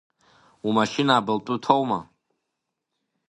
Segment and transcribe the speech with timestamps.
[0.67, 1.99] Умашьына абылтәы ҭоума?